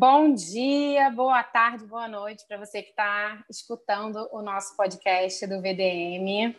[0.00, 5.60] Bom dia, boa tarde, boa noite para você que está escutando o nosso podcast do
[5.60, 6.54] VDM.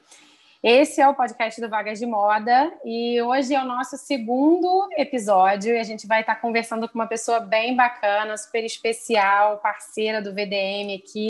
[0.61, 5.73] Esse é o podcast do Vagas de Moda e hoje é o nosso segundo episódio
[5.73, 10.21] e a gente vai estar tá conversando com uma pessoa bem bacana, super especial, parceira
[10.21, 11.27] do VDM aqui,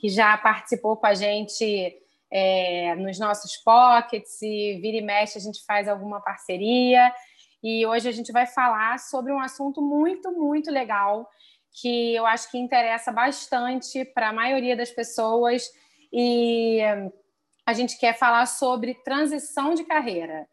[0.00, 1.96] que já participou com a gente
[2.30, 7.12] é, nos nossos pockets e vira e mexe a gente faz alguma parceria.
[7.62, 11.28] E hoje a gente vai falar sobre um assunto muito, muito legal
[11.72, 15.70] que eu acho que interessa bastante para a maioria das pessoas
[16.12, 16.80] e
[17.64, 20.48] a gente quer falar sobre transição de carreira.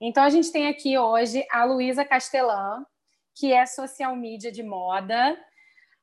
[0.00, 2.84] Então a gente tem aqui hoje a Luísa Castelã,
[3.34, 5.38] que é social media de moda.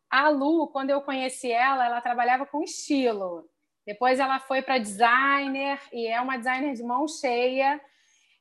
[0.09, 3.49] A Lu, quando eu conheci ela, ela trabalhava com estilo.
[3.85, 7.81] Depois ela foi para designer e é uma designer de mão cheia.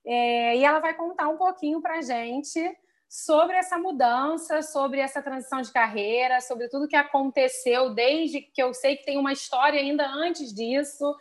[0.04, 2.60] É, e ela vai contar um pouquinho para gente
[3.12, 8.72] sobre essa mudança, sobre essa transição de carreira, sobre tudo que aconteceu desde que eu
[8.72, 11.14] sei que tem uma história ainda antes disso.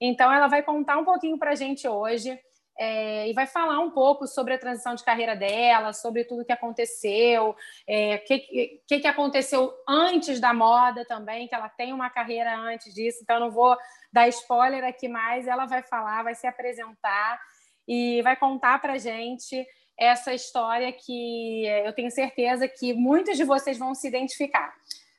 [0.00, 2.36] Então, ela vai contar um pouquinho para a gente hoje
[2.76, 6.50] é, e vai falar um pouco sobre a transição de carreira dela, sobre tudo que
[6.50, 7.56] aconteceu, o
[7.86, 12.92] é, que, que, que aconteceu antes da moda também, que ela tem uma carreira antes
[12.92, 13.76] disso, então não vou
[14.12, 15.46] dar spoiler aqui mais.
[15.46, 17.40] Ela vai falar, vai se apresentar
[17.86, 19.64] e vai contar para gente
[19.98, 24.74] essa história que eu tenho certeza que muitos de vocês vão se identificar.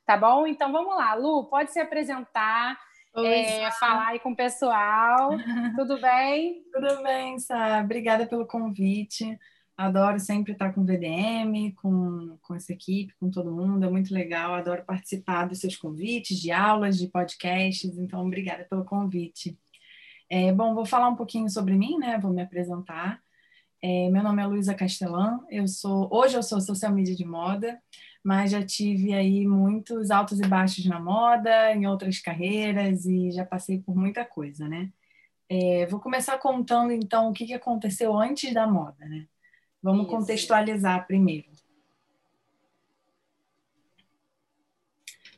[0.05, 0.47] Tá bom?
[0.47, 2.77] Então vamos lá, Lu, pode se apresentar,
[3.13, 5.31] Oi, é, falar aí com o pessoal.
[5.75, 6.63] Tudo bem?
[6.71, 7.81] Tudo bem, Sá.
[7.83, 9.37] Obrigada pelo convite.
[9.75, 13.85] Adoro sempre estar com o VDM, com, com essa equipe, com todo mundo.
[13.85, 14.53] É muito legal.
[14.53, 17.97] Adoro participar dos seus convites, de aulas, de podcasts.
[17.97, 19.57] Então, obrigada pelo convite.
[20.29, 22.17] É, bom, vou falar um pouquinho sobre mim, né?
[22.17, 23.21] Vou me apresentar.
[23.89, 25.39] É, meu nome é Luísa Castelã.
[25.49, 27.81] Eu sou hoje eu sou social media de moda,
[28.21, 33.45] mas já tive aí muitos altos e baixos na moda, em outras carreiras e já
[33.45, 34.91] passei por muita coisa, né?
[35.47, 39.25] É, vou começar contando então o que, que aconteceu antes da moda, né?
[39.81, 40.17] Vamos Isso.
[40.17, 41.47] contextualizar primeiro.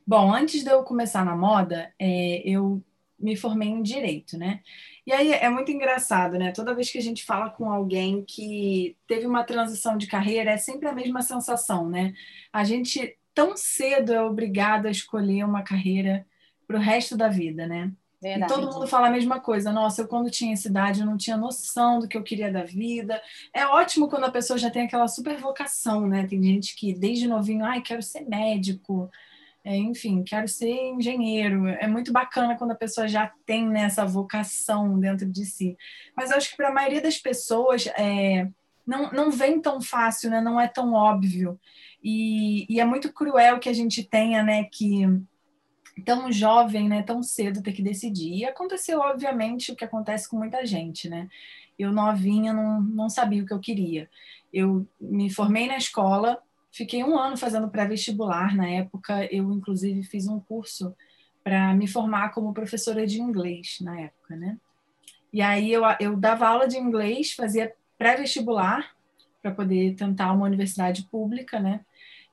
[0.08, 2.84] Bom, antes de eu começar na moda, é, eu
[3.20, 4.62] me formei em direito, né?
[5.06, 6.52] E aí é muito engraçado, né?
[6.52, 10.58] Toda vez que a gente fala com alguém que teve uma transição de carreira, é
[10.58, 12.14] sempre a mesma sensação, né?
[12.54, 16.26] A gente tão cedo é obrigado a escolher uma carreira
[16.68, 17.92] para o resto da vida, né?
[18.22, 18.52] Verdade.
[18.52, 19.72] E todo mundo fala a mesma coisa.
[19.72, 22.64] Nossa, eu quando tinha essa idade, eu não tinha noção do que eu queria da
[22.64, 23.22] vida.
[23.54, 26.28] É ótimo quando a pessoa já tem aquela super vocação, né?
[26.28, 29.10] Tem gente que desde novinho, ai, quero ser médico,
[29.76, 31.68] enfim, quero ser engenheiro.
[31.68, 35.78] É muito bacana quando a pessoa já tem né, essa vocação dentro de si.
[36.16, 38.48] Mas eu acho que para a maioria das pessoas é,
[38.86, 40.42] não, não vem tão fácil, né?
[40.42, 41.60] não é tão óbvio.
[42.04, 45.06] E, e é muito cruel que a gente tenha né, que
[46.04, 48.34] tão jovem, né, tão cedo ter que decidir.
[48.34, 51.28] E aconteceu, obviamente, o que acontece com muita gente, né?
[51.78, 54.10] Eu novinha não, não sabia o que eu queria.
[54.52, 56.42] Eu me formei na escola,
[56.72, 59.26] Fiquei um ano fazendo pré-vestibular na época.
[59.34, 60.96] Eu, inclusive, fiz um curso
[61.44, 64.58] para me formar como professora de inglês na época, né?
[65.32, 68.92] E aí eu, eu dava aula de inglês, fazia pré-vestibular
[69.42, 71.82] para poder tentar uma universidade pública, né?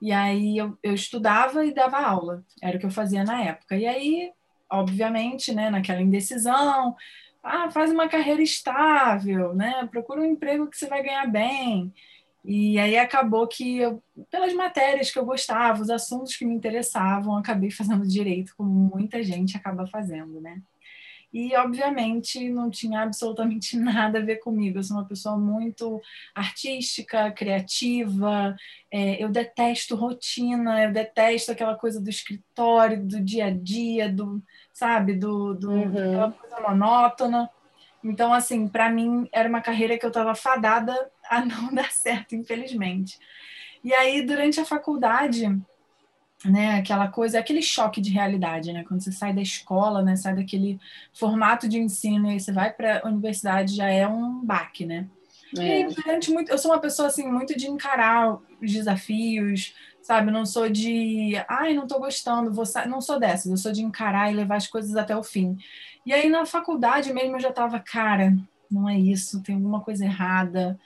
[0.00, 3.76] E aí eu, eu estudava e dava aula, era o que eu fazia na época.
[3.76, 4.32] E aí,
[4.70, 6.94] obviamente, né, naquela indecisão,
[7.42, 9.86] ah, faz uma carreira estável, né?
[9.90, 11.92] Procura um emprego que você vai ganhar bem.
[12.46, 17.36] E aí acabou que, eu, pelas matérias que eu gostava, os assuntos que me interessavam,
[17.36, 20.62] acabei fazendo direito, como muita gente acaba fazendo, né?
[21.32, 24.78] E, obviamente, não tinha absolutamente nada a ver comigo.
[24.78, 26.00] Eu sou uma pessoa muito
[26.34, 28.54] artística, criativa,
[28.92, 34.40] é, eu detesto rotina, eu detesto aquela coisa do escritório, do dia a dia, do,
[34.72, 35.88] sabe, do, do uhum.
[35.88, 37.50] aquela coisa monótona.
[38.08, 40.94] Então, assim, para mim era uma carreira que eu estava fadada
[41.28, 43.18] a não dar certo, infelizmente.
[43.82, 45.46] E aí, durante a faculdade,
[46.44, 50.34] né, aquela coisa, aquele choque de realidade, né, quando você sai da escola, né, sai
[50.34, 50.78] daquele
[51.12, 55.06] formato de ensino e você vai para a universidade, já é um baque, né?
[55.56, 55.80] É.
[55.80, 60.30] E durante muito, eu sou uma pessoa assim muito de encarar os desafios, sabe?
[60.30, 64.30] Não sou de, ai, não estou gostando, vou não sou dessas, eu sou de encarar
[64.30, 65.56] e levar as coisas até o fim.
[66.06, 68.32] E aí na faculdade mesmo eu já estava, cara,
[68.70, 70.78] não é isso, tem alguma coisa errada,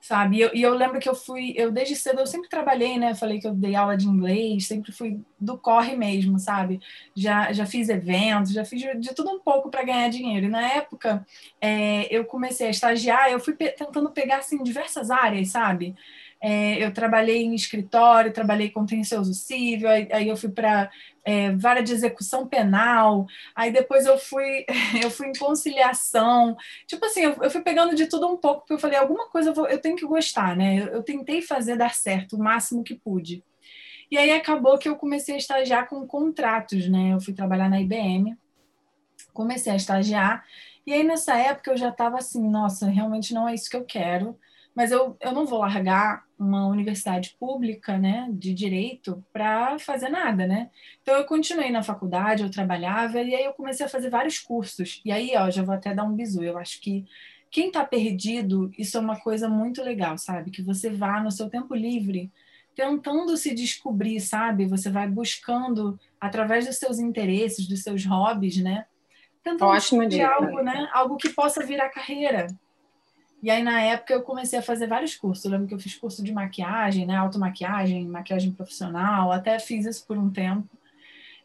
[0.00, 0.36] sabe?
[0.36, 3.14] E eu, e eu, lembro que eu fui, eu desde cedo eu sempre trabalhei, né?
[3.14, 6.80] Falei que eu dei aula de inglês, sempre fui do corre mesmo, sabe?
[7.14, 10.46] Já, já fiz eventos, já fiz de, de tudo um pouco para ganhar dinheiro.
[10.46, 11.26] E na época
[11.60, 15.94] é, eu comecei a estagiar, eu fui pe tentando pegar assim diversas áreas, sabe?
[16.46, 20.90] É, eu trabalhei em escritório, trabalhei contencioso civil, aí, aí eu fui para
[21.24, 23.26] é, vara de execução penal,
[23.56, 24.66] aí depois eu fui,
[25.02, 26.54] eu fui em conciliação.
[26.86, 29.48] Tipo assim, eu, eu fui pegando de tudo um pouco, porque eu falei, alguma coisa
[29.48, 30.82] eu, vou, eu tenho que gostar, né?
[30.82, 33.42] Eu, eu tentei fazer dar certo o máximo que pude.
[34.10, 37.14] E aí acabou que eu comecei a estagiar com contratos, né?
[37.14, 38.36] Eu fui trabalhar na IBM,
[39.32, 40.44] comecei a estagiar,
[40.86, 43.84] e aí nessa época eu já estava assim, nossa, realmente não é isso que eu
[43.86, 44.38] quero
[44.74, 50.46] mas eu, eu não vou largar uma universidade pública, né, de direito, para fazer nada,
[50.46, 50.70] né?
[51.00, 55.00] Então eu continuei na faculdade, eu trabalhava e aí eu comecei a fazer vários cursos.
[55.04, 56.42] E aí, ó, já vou até dar um bisu.
[56.42, 57.04] Eu acho que
[57.50, 60.50] quem está perdido, isso é uma coisa muito legal, sabe?
[60.50, 62.32] Que você vá no seu tempo livre
[62.74, 64.66] tentando se descobrir, sabe?
[64.66, 68.86] Você vai buscando através dos seus interesses, dos seus hobbies, né?
[69.42, 70.28] Tentando Ótimo dia.
[70.28, 70.88] algo, né?
[70.92, 72.48] Algo que possa virar carreira.
[73.44, 75.44] E aí, na época, eu comecei a fazer vários cursos.
[75.44, 77.14] Eu lembro que eu fiz curso de maquiagem, né?
[77.16, 79.30] Automaquiagem, maquiagem profissional.
[79.30, 80.66] Até fiz isso por um tempo.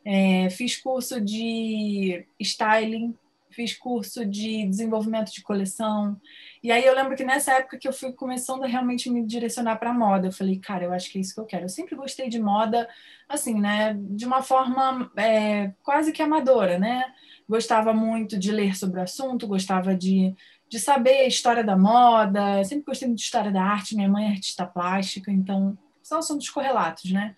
[0.06, 3.14] É, fiz curso de styling,
[3.52, 6.16] fiz curso de desenvolvimento de coleção.
[6.64, 9.76] E aí eu lembro que nessa época que eu fui começando a realmente me direcionar
[9.76, 11.66] para moda, eu falei, cara, eu acho que é isso que eu quero.
[11.66, 12.88] Eu sempre gostei de moda,
[13.28, 17.04] assim, né, de uma forma é, quase que amadora, né?
[17.48, 20.34] Gostava muito de ler sobre o assunto, gostava de
[20.70, 24.26] de saber a história da moda, sempre gostei muito de história da arte, minha mãe
[24.26, 27.36] é artista plástica, então são assuntos correlatos, né?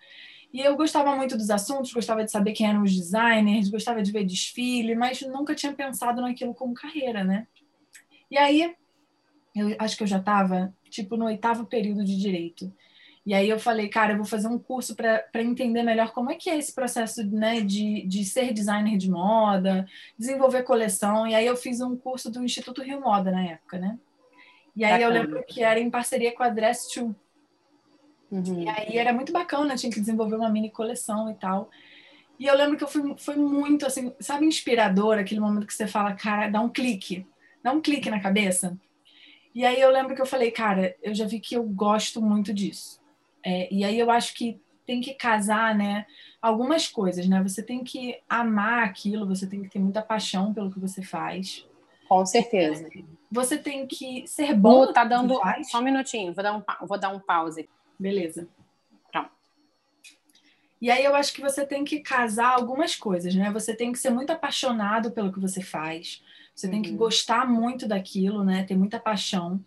[0.53, 4.11] E eu gostava muito dos assuntos, gostava de saber quem eram os designers, gostava de
[4.11, 7.47] ver desfile, mas nunca tinha pensado naquilo como carreira, né?
[8.29, 8.75] E aí,
[9.55, 12.73] eu acho que eu já estava, tipo, no oitavo período de direito.
[13.25, 16.35] E aí eu falei, cara, eu vou fazer um curso para entender melhor como é
[16.35, 19.87] que é esse processo né, de, de ser designer de moda,
[20.17, 21.27] desenvolver coleção.
[21.27, 23.99] E aí eu fiz um curso do Instituto Rio Moda na época, né?
[24.75, 25.05] E aí bacana.
[25.05, 27.13] eu lembro que era em parceria com a Dress 2.
[28.31, 28.63] Uhum.
[28.63, 31.69] E aí era muito bacana, tinha que desenvolver uma mini coleção e tal.
[32.39, 35.85] E eu lembro que eu fui, foi muito, assim, sabe, inspirador aquele momento que você
[35.85, 37.27] fala, cara, dá um clique,
[37.61, 38.75] dá um clique na cabeça.
[39.53, 42.53] E aí eu lembro que eu falei, cara, eu já vi que eu gosto muito
[42.53, 43.00] disso.
[43.43, 46.05] É, e aí eu acho que tem que casar, né?
[46.41, 47.41] Algumas coisas, né?
[47.43, 51.65] Você tem que amar aquilo, você tem que ter muita paixão pelo que você faz.
[52.07, 52.89] Com certeza.
[53.31, 54.85] Você tem que ser bom.
[54.85, 57.69] Lu, tá dando só um minutinho, vou dar um, vou dar um pause.
[57.97, 58.49] Beleza.
[59.11, 59.31] Pronto.
[60.81, 63.49] E aí eu acho que você tem que casar algumas coisas, né?
[63.51, 66.21] Você tem que ser muito apaixonado pelo que você faz.
[66.53, 66.73] Você uhum.
[66.73, 66.97] tem que uhum.
[66.97, 68.63] gostar muito daquilo, né?
[68.63, 69.63] Ter muita paixão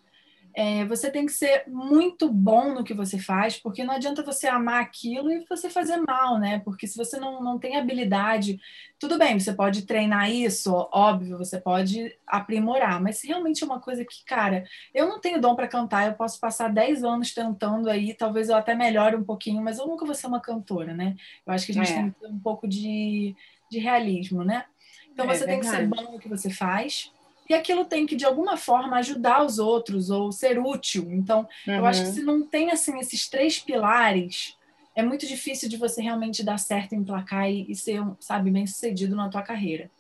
[0.57, 4.47] é, você tem que ser muito bom no que você faz, porque não adianta você
[4.47, 6.61] amar aquilo e você fazer mal, né?
[6.61, 8.61] Porque se você não, não tem habilidade,
[8.97, 13.81] tudo bem, você pode treinar isso, óbvio, você pode aprimorar, mas se realmente é uma
[13.81, 14.65] coisa que, cara,
[14.95, 18.55] eu não tenho dom para cantar, eu posso passar 10 anos tentando aí, talvez eu
[18.55, 21.17] até melhore um pouquinho, mas eu nunca vou ser uma cantora, né?
[21.45, 21.95] Eu acho que a gente é.
[21.97, 23.35] tem que ter um pouco de,
[23.69, 24.67] de realismo, né?
[25.13, 27.13] Então é, você tem que ser bom no que você faz
[27.49, 31.09] e aquilo tem que de alguma forma ajudar os outros ou ser útil.
[31.11, 31.75] Então, uhum.
[31.75, 32.15] eu acho que uhum.
[32.15, 34.57] se não tem assim esses três pilares,
[34.95, 39.17] é muito difícil de você realmente dar certo, emplacar e, e ser, sabe, bem sucedido
[39.17, 39.91] na tua carreira.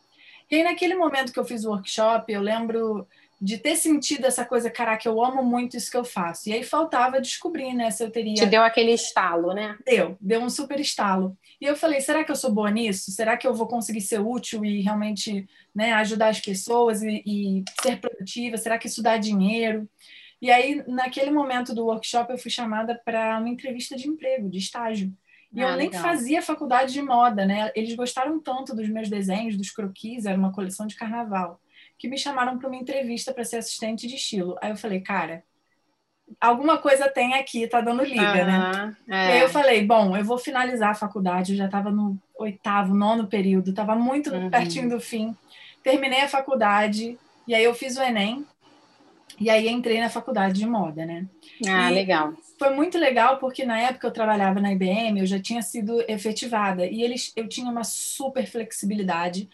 [0.50, 3.06] E aí, naquele momento que eu fiz o workshop, eu lembro
[3.41, 6.49] de ter sentido essa coisa, caraca, eu amo muito isso que eu faço.
[6.49, 8.35] E aí faltava descobrir, né, se eu teria.
[8.35, 9.76] Te deu aquele estalo, né?
[9.85, 11.37] Deu, deu um super estalo.
[11.61, 13.11] E eu falei, será que eu sou boa nisso?
[13.11, 17.64] Será que eu vou conseguir ser útil e realmente né, ajudar as pessoas e, e
[17.83, 18.57] ser produtiva?
[18.57, 19.88] Será que isso dá dinheiro?
[20.41, 24.59] E aí, naquele momento do workshop, eu fui chamada para uma entrevista de emprego, de
[24.59, 25.12] estágio.
[25.53, 26.03] E ah, eu nem legal.
[26.03, 27.71] fazia faculdade de moda, né?
[27.75, 31.61] Eles gostaram tanto dos meus desenhos, dos croquis, era uma coleção de carnaval
[32.04, 34.58] que me chamaram para uma entrevista para ser assistente de estilo.
[34.61, 35.42] Aí eu falei, cara,
[36.38, 38.94] alguma coisa tem aqui, tá dando liga, né?
[39.08, 39.14] É.
[39.14, 42.92] E aí eu falei, bom, eu vou finalizar a faculdade, eu já estava no oitavo,
[42.92, 44.50] nono período, estava muito uhum.
[44.50, 45.34] pertinho do fim.
[45.82, 47.18] Terminei a faculdade,
[47.49, 48.44] e aí eu fiz o Enem,
[49.40, 51.26] e aí entrei na faculdade de moda, né?
[51.66, 52.34] Ah, e legal.
[52.58, 56.84] Foi muito legal porque na época eu trabalhava na IBM, eu já tinha sido efetivada
[56.84, 59.49] e eles eu tinha uma super flexibilidade.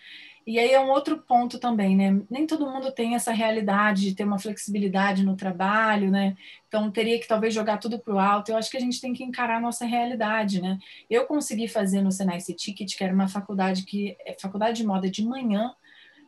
[0.50, 2.20] E aí é um outro ponto também, né?
[2.28, 6.36] Nem todo mundo tem essa realidade de ter uma flexibilidade no trabalho, né?
[6.66, 8.50] Então teria que talvez jogar tudo para o alto.
[8.50, 10.76] Eu acho que a gente tem que encarar a nossa realidade, né?
[11.08, 15.08] Eu consegui fazer no Senai Ticket, que era uma faculdade que é faculdade de moda
[15.08, 15.72] de manhã,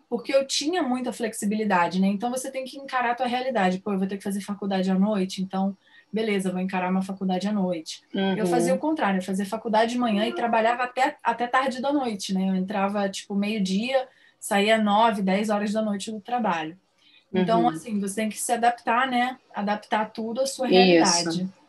[0.08, 2.06] porque eu tinha muita flexibilidade, né?
[2.06, 3.80] Então você tem que encarar a tua realidade.
[3.80, 5.76] Pô, eu vou ter que fazer faculdade à noite, então
[6.12, 8.02] beleza, vou encarar uma faculdade à noite.
[8.14, 8.36] Uhum.
[8.36, 11.92] Eu fazia o contrário, eu fazia faculdade de manhã e trabalhava até, até tarde da
[11.92, 12.50] noite, né?
[12.50, 14.06] Eu entrava, tipo, meio-dia,
[14.38, 16.78] saía nove, dez horas da noite do trabalho.
[17.32, 17.68] Então, uhum.
[17.70, 19.38] assim, você tem que se adaptar, né?
[19.54, 21.28] Adaptar tudo à sua realidade.
[21.28, 21.62] Isso.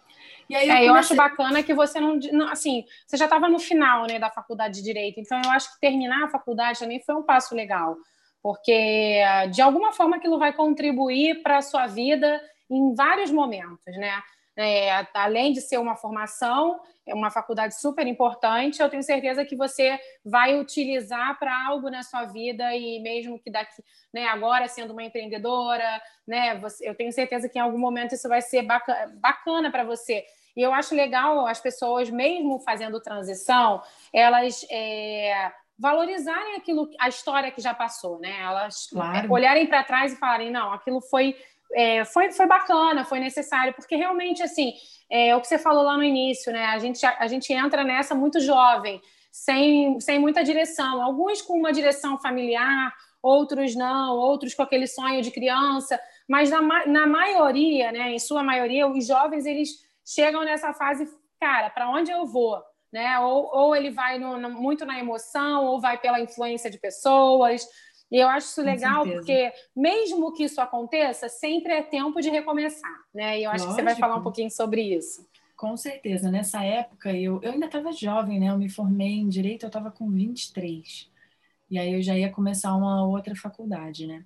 [0.49, 0.89] E aí eu, é, comecei...
[0.89, 4.29] eu acho bacana que você não, não assim, você já estava no final, né, da
[4.29, 5.19] faculdade de direito.
[5.19, 7.95] Então eu acho que terminar a faculdade também foi um passo legal,
[8.41, 9.21] porque
[9.51, 12.41] de alguma forma aquilo vai contribuir para a sua vida
[12.75, 14.21] em vários momentos, né?
[14.55, 19.55] É, além de ser uma formação, é uma faculdade super importante, eu tenho certeza que
[19.55, 24.93] você vai utilizar para algo na sua vida e mesmo que daqui, né, agora sendo
[24.93, 29.11] uma empreendedora, né, você, eu tenho certeza que em algum momento isso vai ser bacana,
[29.15, 30.23] bacana para você.
[30.55, 33.81] E eu acho legal as pessoas, mesmo fazendo transição,
[34.13, 38.39] elas é, valorizarem aquilo, a história que já passou, né?
[38.39, 39.31] Elas claro.
[39.31, 41.35] olharem para trás e falarem, não, aquilo foi
[41.73, 44.73] é, foi, foi bacana, foi necessário, porque realmente, assim,
[45.09, 46.65] é o que você falou lá no início, né?
[46.65, 49.01] A gente, a, a gente entra nessa muito jovem,
[49.31, 51.01] sem, sem muita direção.
[51.01, 56.85] Alguns com uma direção familiar, outros não, outros com aquele sonho de criança, mas na,
[56.85, 59.69] na maioria, né, em sua maioria, os jovens eles
[60.05, 61.07] chegam nessa fase,
[61.39, 62.61] cara, para onde eu vou?
[62.91, 63.17] Né?
[63.19, 67.67] Ou, ou ele vai no, no, muito na emoção, ou vai pela influência de pessoas,
[68.13, 72.95] e eu acho isso legal porque, mesmo que isso aconteça, sempre é tempo de recomeçar,
[73.11, 73.39] né?
[73.39, 73.69] E eu acho Lógico.
[73.69, 75.27] que você vai falar um pouquinho sobre isso.
[75.55, 76.29] Com certeza.
[76.29, 78.51] Nessa época, eu, eu ainda estava jovem, né?
[78.51, 81.09] Eu me formei em Direito, eu estava com 23.
[81.71, 84.23] E aí eu já ia começar uma outra faculdade, né?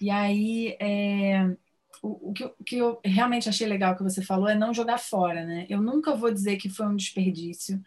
[0.00, 1.56] E aí, é,
[2.00, 4.98] o, o, que, o que eu realmente achei legal que você falou é não jogar
[4.98, 5.66] fora, né?
[5.68, 7.82] Eu nunca vou dizer que foi um desperdício.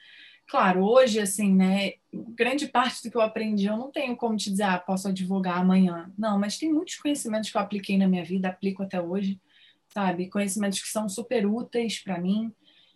[0.48, 4.50] Claro, hoje, assim, né, grande parte do que eu aprendi, eu não tenho como te
[4.50, 6.10] dizer, ah, posso advogar amanhã.
[6.18, 9.42] Não, mas tem muitos conhecimentos que eu apliquei na minha vida, aplico até hoje,
[9.90, 10.30] sabe?
[10.30, 12.52] Conhecimentos que são super úteis para mim.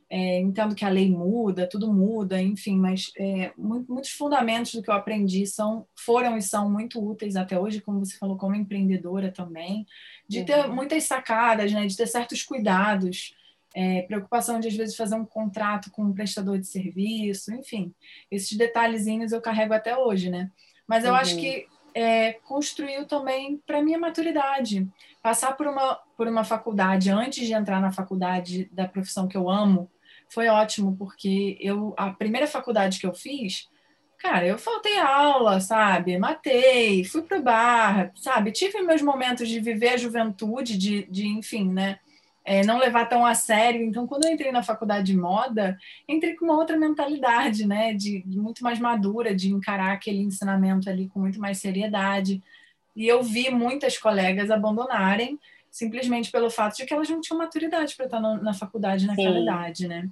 [0.09, 4.89] É, entendo que a lei muda, tudo muda, enfim, mas é, muitos fundamentos do que
[4.89, 9.31] eu aprendi são, foram e são muito úteis até hoje, como você falou, como empreendedora
[9.31, 9.85] também,
[10.27, 10.75] de ter uhum.
[10.75, 13.33] muitas sacadas, né, de ter certos cuidados
[13.73, 17.93] é, preocupação de às vezes fazer um contrato com um prestador de serviço, enfim,
[18.29, 20.51] esses detalhezinhos eu carrego até hoje, né?
[20.87, 21.17] Mas eu uhum.
[21.17, 24.87] acho que é, construiu também para minha maturidade.
[25.21, 29.49] Passar por uma, por uma faculdade antes de entrar na faculdade da profissão que eu
[29.49, 29.89] amo
[30.29, 33.67] foi ótimo, porque eu a primeira faculdade que eu fiz,
[34.17, 36.17] cara, eu faltei aula, sabe?
[36.17, 38.51] Matei, fui pro bar, sabe?
[38.51, 41.99] Tive meus momentos de viver a juventude, de, de enfim, né?
[42.43, 43.83] É, não levar tão a sério.
[43.83, 48.21] Então, quando eu entrei na faculdade de moda, entrei com uma outra mentalidade, né, de,
[48.23, 52.41] de, muito mais madura, de encarar aquele ensinamento ali com muito mais seriedade.
[52.95, 55.39] E eu vi muitas colegas abandonarem
[55.71, 59.37] simplesmente pelo fato de que elas não tinham maturidade para estar no, na faculdade naquela
[59.37, 59.43] Sim.
[59.43, 60.09] idade, né?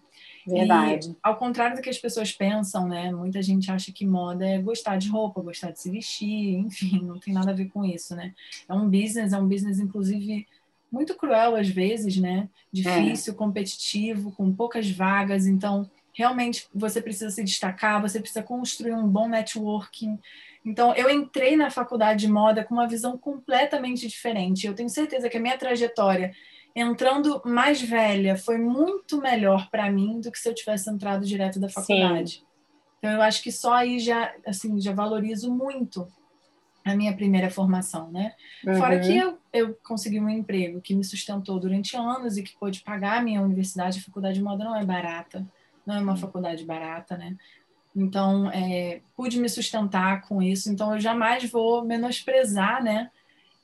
[0.47, 1.09] Verdade.
[1.09, 3.11] E, ao contrário do que as pessoas pensam, né?
[3.11, 7.19] Muita gente acha que moda é gostar de roupa, gostar de se vestir, enfim, não
[7.19, 8.33] tem nada a ver com isso, né?
[8.69, 10.47] É um business, é um business, inclusive,
[10.91, 12.49] muito cruel às vezes, né?
[12.71, 13.35] Difícil, é.
[13.35, 15.45] competitivo, com poucas vagas.
[15.45, 20.19] Então, realmente você precisa se destacar, você precisa construir um bom networking.
[20.65, 24.67] Então, eu entrei na faculdade de moda com uma visão completamente diferente.
[24.67, 26.33] Eu tenho certeza que a minha trajetória
[26.75, 31.59] entrando mais velha foi muito melhor para mim do que se eu tivesse entrado direto
[31.59, 32.31] da faculdade.
[32.31, 32.43] Sim.
[32.99, 36.05] Então, eu acho que só aí já, assim, já valorizo muito
[36.83, 38.33] a minha primeira formação, né?
[38.65, 38.75] Uhum.
[38.75, 42.81] Fora que eu, eu consegui um emprego que me sustentou durante anos e que pôde
[42.81, 43.99] pagar a minha universidade.
[43.99, 45.45] A faculdade de moda não é barata,
[45.85, 46.17] não é uma uhum.
[46.17, 47.35] faculdade barata, né?
[47.95, 50.71] Então, é, pude me sustentar com isso.
[50.71, 53.09] Então, eu jamais vou menosprezar, né?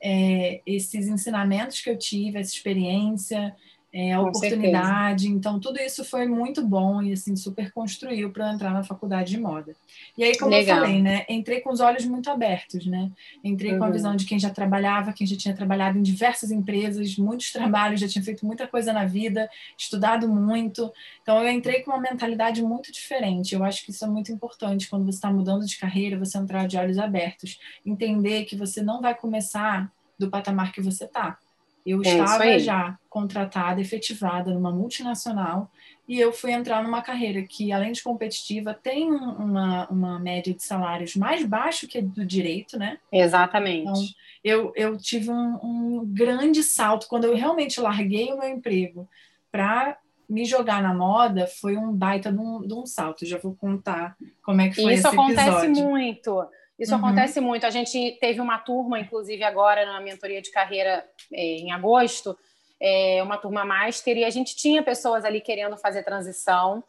[0.01, 3.55] É, esses ensinamentos que eu tive, essa experiência,
[3.97, 5.21] é, a Com oportunidade.
[5.21, 5.39] Certeza.
[5.39, 9.39] Então, tudo isso foi muito bom e assim super construiu para entrar na faculdade de
[9.39, 9.73] moda.
[10.17, 10.79] E aí, como Legal.
[10.79, 13.09] eu falei, né, entrei com os olhos muito abertos, né?
[13.41, 13.77] Entrei uhum.
[13.77, 13.93] com a uhum.
[13.93, 18.07] visão de quem já trabalhava, quem já tinha trabalhado em diversas empresas, muitos trabalhos, já
[18.09, 20.91] tinha feito muita coisa na vida, estudado muito.
[21.21, 23.55] Então, eu entrei com uma mentalidade muito diferente.
[23.55, 26.67] Eu acho que isso é muito importante quando você está mudando de carreira, você entrar
[26.67, 31.37] de olhos abertos, entender que você não vai começar do patamar que você está
[31.85, 35.71] eu é estava já contratada, efetivada numa multinacional
[36.07, 40.63] e eu fui entrar numa carreira que, além de competitiva, tem uma, uma média de
[40.63, 42.99] salários mais baixo que a do direito, né?
[43.11, 43.89] Exatamente.
[43.89, 44.03] Então,
[44.43, 47.07] eu, eu tive um, um grande salto.
[47.07, 49.09] Quando eu realmente larguei o meu emprego
[49.51, 49.97] para
[50.29, 53.25] me jogar na moda, foi um baita de um, de um salto.
[53.25, 55.33] Já vou contar como é que foi Isso esse episódio.
[55.33, 56.47] Isso acontece muito.
[56.77, 56.99] Isso uhum.
[56.99, 57.65] acontece muito.
[57.65, 62.37] A gente teve uma turma, inclusive agora na mentoria de carreira é, em agosto,
[62.79, 66.83] é, uma turma master, e a gente tinha pessoas ali querendo fazer transição.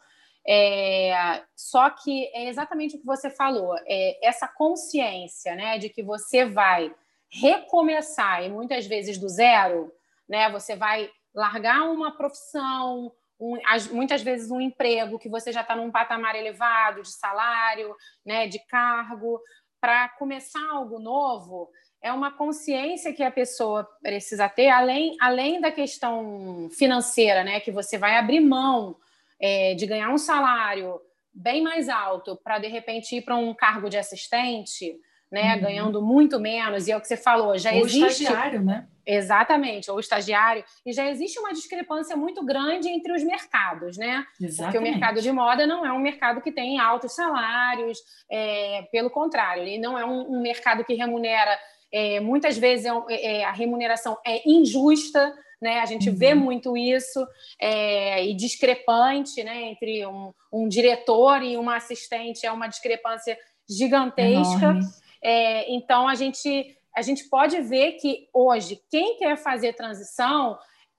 [0.49, 6.01] É, só que é exatamente o que você falou, é essa consciência né, de que
[6.01, 6.93] você vai
[7.29, 9.91] recomeçar, e muitas vezes do zero,
[10.27, 13.57] né, você vai largar uma profissão, um,
[13.91, 17.93] muitas vezes um emprego que você já está num patamar elevado de salário,
[18.25, 19.41] né, de cargo,
[19.79, 21.69] para começar algo novo,
[22.01, 27.71] é uma consciência que a pessoa precisa ter, além, além da questão financeira, né, que
[27.71, 28.95] você vai abrir mão
[29.39, 30.99] é, de ganhar um salário
[31.33, 34.99] bem mais alto para de repente ir para um cargo de assistente,
[35.31, 35.61] né, uhum.
[35.61, 38.23] ganhando muito menos, e é o que você falou, já ou existe.
[38.23, 38.87] Estagiário, né?
[39.05, 44.25] Exatamente, ou estagiário, e já existe uma discrepância muito grande entre os mercados, né?
[44.39, 44.57] Exatamente.
[44.57, 49.09] Porque o mercado de moda não é um mercado que tem altos salários, é, pelo
[49.09, 51.57] contrário, ele não é um, um mercado que remunera,
[51.91, 55.79] é, muitas vezes é, é, a remuneração é injusta, né?
[55.79, 56.15] A gente uhum.
[56.15, 57.25] vê muito isso,
[57.61, 59.63] é, e discrepante, né?
[59.63, 63.37] Entre um, um diretor e uma assistente, é uma discrepância
[63.69, 64.65] gigantesca.
[64.65, 64.81] Enorme.
[65.23, 70.57] É, então, a gente, a gente pode ver que hoje, quem quer fazer transição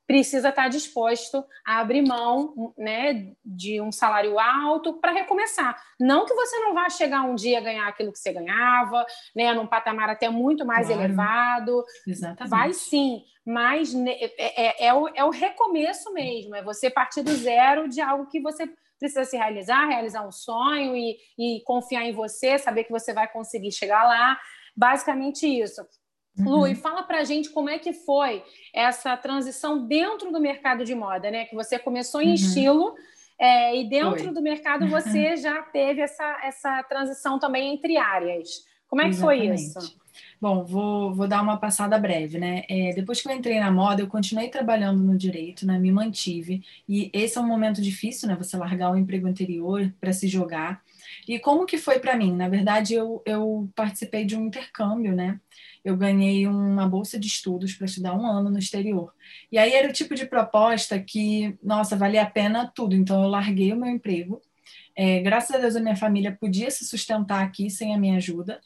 [0.08, 5.78] precisa estar disposto a abrir mão né, de um salário alto para recomeçar.
[6.00, 9.04] Não que você não vá chegar um dia a ganhar aquilo que você ganhava,
[9.36, 11.02] né, num patamar até muito mais claro.
[11.02, 11.84] elevado.
[12.06, 12.48] Exatamente.
[12.48, 17.34] Vai sim, mas é, é, é, o, é o recomeço mesmo, é você partir do
[17.34, 18.66] zero de algo que você
[18.98, 23.28] precisa se realizar, realizar um sonho e, e confiar em você, saber que você vai
[23.28, 24.38] conseguir chegar lá.
[24.76, 25.80] Basicamente isso.
[26.38, 26.50] Uhum.
[26.50, 30.94] Lu, e fala pra gente como é que foi essa transição dentro do mercado de
[30.94, 31.44] moda, né?
[31.46, 32.34] Que você começou em uhum.
[32.34, 32.94] estilo
[33.38, 34.32] é, e dentro foi.
[34.32, 38.48] do mercado você já teve essa, essa transição também entre áreas.
[38.88, 39.46] Como é que Exatamente.
[39.46, 39.98] foi isso?
[40.40, 42.62] Bom, vou, vou dar uma passada breve, né?
[42.68, 45.78] É, depois que eu entrei na moda, eu continuei trabalhando no direito, né?
[45.78, 46.62] Me mantive.
[46.88, 48.36] E esse é um momento difícil, né?
[48.36, 50.82] Você largar o emprego anterior para se jogar.
[51.26, 52.34] E como que foi para mim?
[52.34, 55.40] Na verdade, eu, eu participei de um intercâmbio, né?
[55.84, 59.12] Eu ganhei uma bolsa de estudos para estudar um ano no exterior.
[59.50, 62.94] E aí era o tipo de proposta que, nossa, valia a pena tudo.
[62.94, 64.40] Então, eu larguei o meu emprego.
[64.94, 68.60] É, graças a Deus, a minha família podia se sustentar aqui sem a minha ajuda.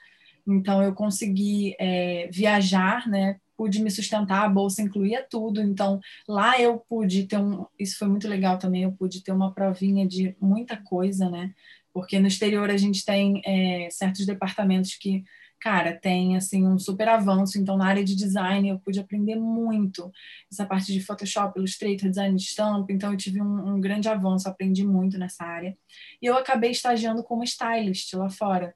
[0.46, 3.36] Então, eu consegui é, viajar, né?
[3.56, 5.60] Pude me sustentar, a bolsa incluía tudo.
[5.60, 7.66] Então, lá eu pude ter um.
[7.78, 8.82] Isso foi muito legal também.
[8.82, 11.54] Eu pude ter uma provinha de muita coisa, né?
[11.92, 15.22] Porque no exterior a gente tem é, certos departamentos que,
[15.60, 17.58] cara, tem assim um super avanço.
[17.58, 20.10] Então, na área de design, eu pude aprender muito
[20.50, 22.92] essa parte de Photoshop, Illustrator, design de estampa.
[22.92, 25.76] Então, eu tive um, um grande avanço, aprendi muito nessa área.
[26.20, 28.74] E eu acabei estagiando como stylist lá fora.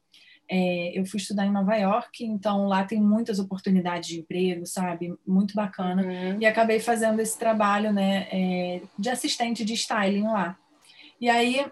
[0.48, 5.14] É, eu fui estudar em Nova York, então lá tem muitas oportunidades de emprego, sabe?
[5.26, 6.02] Muito bacana.
[6.02, 6.40] Uhum.
[6.40, 10.56] E acabei fazendo esse trabalho, né, é, de assistente de styling lá.
[11.20, 11.66] E aí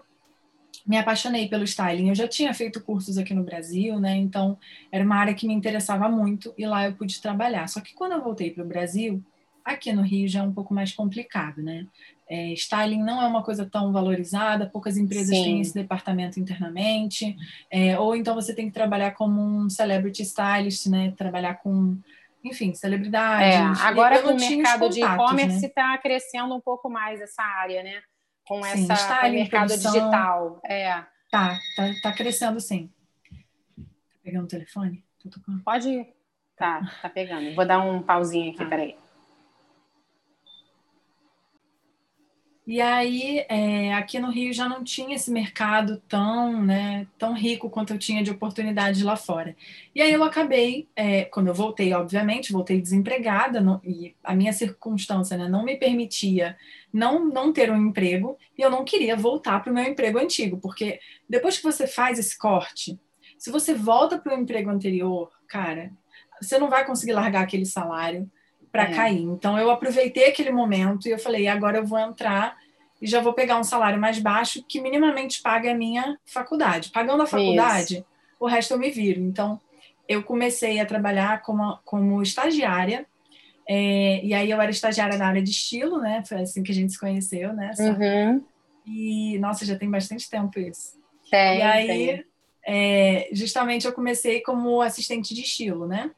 [0.85, 2.09] me apaixonei pelo styling.
[2.09, 4.15] Eu já tinha feito cursos aqui no Brasil, né?
[4.15, 4.57] Então
[4.91, 7.67] era uma área que me interessava muito e lá eu pude trabalhar.
[7.67, 9.23] Só que quando eu voltei para o Brasil,
[9.65, 11.87] aqui no Rio já é um pouco mais complicado, né?
[12.29, 15.43] É, styling não é uma coisa tão valorizada, poucas empresas Sim.
[15.43, 17.35] têm esse departamento internamente,
[17.69, 21.13] é, ou então você tem que trabalhar como um celebrity stylist, né?
[21.17, 21.97] Trabalhar com,
[22.43, 23.79] enfim, celebridades.
[23.81, 25.95] É, agora com o mercado de e-commerce está né?
[25.95, 28.01] Tá crescendo um pouco mais essa área, né?
[28.47, 30.61] Com sim, essa styling, mercado produção, digital.
[30.63, 31.03] É.
[31.31, 32.89] Tá, tá, tá crescendo sim.
[33.75, 33.83] Tá
[34.23, 35.03] pegando o telefone?
[35.63, 36.07] Pode ir.
[36.55, 37.53] Tá, tá pegando.
[37.55, 38.65] Vou dar um pauzinho aqui, tá.
[38.65, 38.95] peraí.
[42.67, 47.69] E aí, é, aqui no Rio já não tinha esse mercado tão, né, tão rico
[47.69, 49.55] quanto eu tinha de oportunidades lá fora.
[49.93, 55.37] E aí eu acabei, é, quando eu voltei, obviamente, voltei desempregada, e a minha circunstância
[55.37, 56.57] né, não me permitia
[56.91, 60.57] não, não ter um emprego, e eu não queria voltar para o meu emprego antigo,
[60.57, 60.99] porque
[61.29, 62.99] depois que você faz esse corte,
[63.37, 65.91] se você volta para o emprego anterior, cara,
[66.41, 68.27] você não vai conseguir largar aquele salário,
[68.75, 68.93] para é.
[68.93, 69.21] cair.
[69.21, 72.57] Então eu aproveitei aquele momento e eu falei, agora eu vou entrar
[73.01, 76.91] e já vou pegar um salário mais baixo que minimamente pague a minha faculdade.
[76.91, 78.05] Pagando a faculdade, Isso.
[78.37, 79.21] o resto eu me viro.
[79.21, 79.59] Então
[80.09, 83.05] eu comecei a trabalhar como, como estagiária.
[83.67, 86.21] É, e aí eu era estagiária na área de estilo, né?
[86.27, 87.71] Foi assim que a gente se conheceu, né?
[87.79, 88.43] Uhum.
[88.85, 90.99] E nossa, já tem bastante tempo isso.
[91.31, 92.25] Tem, e aí,
[92.67, 96.11] é, justamente eu comecei como assistente de estilo, né?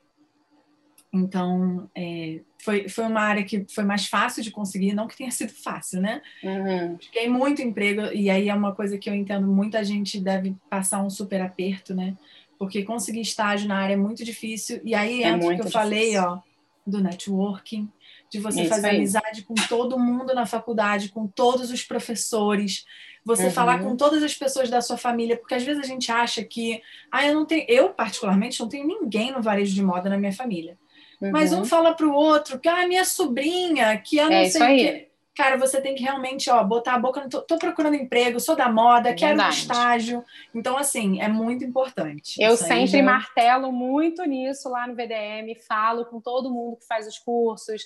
[1.13, 5.31] Então, é, foi, foi uma área que foi mais fácil de conseguir, não que tenha
[5.31, 6.21] sido fácil, né?
[6.43, 6.97] Uhum.
[6.99, 11.01] Fiquei muito emprego, e aí é uma coisa que eu entendo, muita gente deve passar
[11.01, 12.15] um super aperto, né?
[12.59, 15.57] Porque conseguir estágio na área é muito difícil, e aí é entra o que eu
[15.57, 15.71] difícil.
[15.71, 16.39] falei, ó,
[16.85, 17.89] do networking,
[18.29, 18.97] de você Isso fazer aí.
[18.97, 22.85] amizade com todo mundo na faculdade, com todos os professores,
[23.23, 23.51] você uhum.
[23.51, 26.81] falar com todas as pessoas da sua família, porque às vezes a gente acha que,
[27.11, 30.31] ah, eu não tenho, eu particularmente não tenho ninguém no varejo de moda na minha
[30.31, 30.77] família.
[31.21, 31.31] Uhum.
[31.31, 31.65] Mas um uhum.
[31.65, 35.09] fala para o outro que ah, minha sobrinha, que eu não é sei o quê.
[35.35, 37.29] cara, você tem que realmente, ó, botar a boca no.
[37.29, 40.23] Tô, tô procurando emprego, sou da moda, é quero um estágio.
[40.53, 42.41] Então, assim, é muito importante.
[42.41, 43.03] Eu sempre já...
[43.03, 47.83] martelo muito nisso lá no VDM, falo com todo mundo que faz os cursos,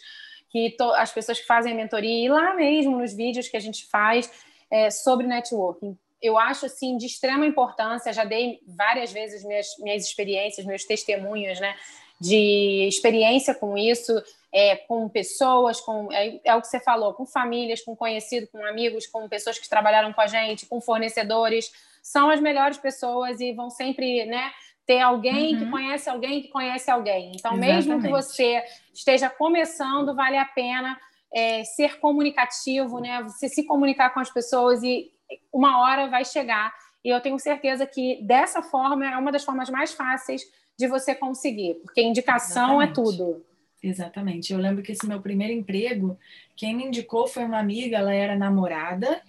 [0.49, 0.91] que to...
[0.91, 4.29] as pessoas que fazem mentoria, e lá mesmo nos vídeos que a gente faz
[4.69, 5.97] é, sobre networking.
[6.21, 11.59] Eu acho assim de extrema importância, já dei várias vezes minhas, minhas experiências, meus testemunhos,
[11.59, 11.75] né?
[12.21, 14.13] De experiência com isso,
[14.53, 18.63] é, com pessoas, com é, é, o que você falou, com famílias, com conhecidos, com
[18.63, 21.71] amigos, com pessoas que trabalharam com a gente, com fornecedores,
[22.03, 24.51] são as melhores pessoas e vão sempre, né?
[24.85, 25.59] Ter alguém uhum.
[25.59, 27.31] que conhece alguém que conhece alguém.
[27.35, 27.87] Então, Exatamente.
[27.87, 30.99] mesmo que você esteja começando, vale a pena
[31.33, 33.23] é, ser comunicativo, né?
[33.23, 35.11] Você se comunicar com as pessoas e
[35.51, 36.73] uma hora vai chegar.
[37.03, 40.43] E eu tenho certeza que dessa forma é uma das formas mais fáceis
[40.81, 42.99] de você conseguir, porque indicação é Exatamente.
[42.99, 43.45] é tudo.
[43.83, 44.53] Exatamente.
[44.53, 46.17] Eu lembro que esse meu primeiro emprego,
[46.55, 49.21] quem me indicou foi uma amiga, ela era namorada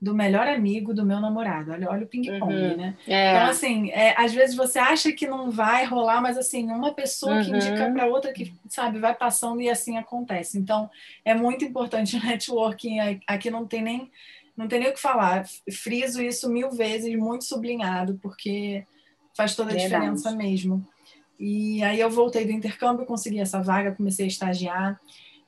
[0.00, 1.72] do melhor amigo do meu namorado.
[1.72, 2.76] Olha, olha o ping-pong, uhum.
[2.76, 2.96] né?
[3.06, 3.36] É.
[3.36, 7.34] Então, assim, é, às vezes você acha que não vai rolar, mas assim, uma pessoa
[7.34, 7.42] uhum.
[7.44, 10.58] que indica para outra que, sabe, vai passando e assim acontece.
[10.58, 10.88] Então,
[11.24, 13.20] é muito importante o networking.
[13.26, 14.10] Aqui não tem nem
[14.56, 15.46] não tem nem o que falar.
[15.70, 18.84] Friso isso mil vezes, muito sublinhado, porque
[19.34, 19.94] faz toda a Verdade.
[19.94, 20.86] diferença mesmo.
[21.40, 25.00] E aí eu voltei do intercâmbio, consegui essa vaga, comecei a estagiar.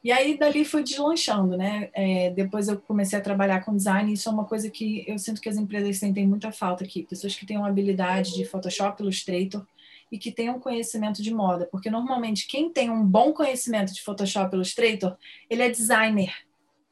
[0.03, 1.91] E aí dali foi deslanchando, né?
[1.93, 4.11] É, depois eu comecei a trabalhar com design.
[4.11, 7.03] Isso é uma coisa que eu sinto que as empresas sentem muita falta aqui.
[7.03, 9.67] Pessoas que tenham habilidade de Photoshop, Illustrator
[10.11, 14.55] e que tenham conhecimento de moda, porque normalmente quem tem um bom conhecimento de Photoshop,
[14.55, 15.17] Illustrator,
[15.49, 16.35] ele é designer.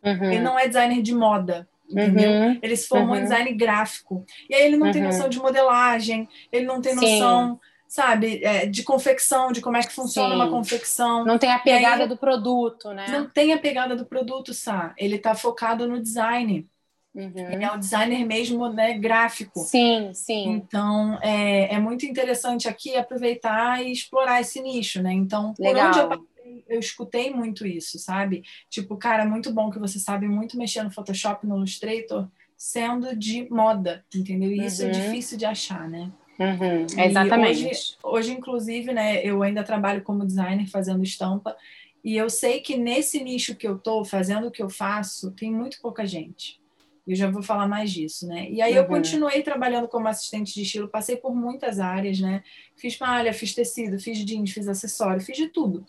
[0.03, 0.25] Uhum.
[0.25, 1.69] Ele não é designer de moda.
[1.91, 2.31] Entendeu?
[2.31, 2.59] Uhum.
[2.63, 3.21] Ele se formou uhum.
[3.21, 4.25] em design gráfico.
[4.49, 5.09] E aí ele não tem uhum.
[5.09, 9.83] noção de modelagem, ele não tem noção Sim sabe, é, de confecção, de como é
[9.83, 10.37] que funciona Sim.
[10.37, 11.25] uma confecção.
[11.25, 13.09] Não tem a pegada aí, do produto, né?
[13.09, 14.95] Não tem a pegada do produto, Sá.
[14.97, 16.69] Ele está focado no design.
[17.13, 17.51] Uhum.
[17.51, 19.59] Ele é um designer mesmo, né, gráfico.
[19.59, 20.51] Sim, sim.
[20.51, 25.13] Então, é, é muito interessante aqui aproveitar e explorar esse nicho, né?
[25.13, 25.89] Então, por Legal.
[25.89, 28.45] onde eu passei, eu escutei muito isso, sabe?
[28.69, 33.51] Tipo, cara, muito bom que você sabe muito mexer no Photoshop, no Illustrator, sendo de
[33.51, 34.53] moda, entendeu?
[34.53, 34.93] E isso é uhum.
[34.93, 36.13] difícil de achar, né?
[36.41, 37.67] Uhum, exatamente.
[37.67, 41.55] Hoje, hoje, inclusive, né, eu ainda trabalho como designer fazendo estampa
[42.03, 45.53] e eu sei que nesse nicho que eu estou fazendo o que eu faço, tem
[45.53, 46.59] muito pouca gente.
[47.07, 48.49] Eu já vou falar mais disso, né?
[48.51, 48.79] E aí uhum.
[48.79, 52.43] eu continuei trabalhando como assistente de estilo, passei por muitas áreas, né?
[52.77, 55.85] Fiz malha, fiz tecido, fiz jeans, fiz acessório, fiz de tudo.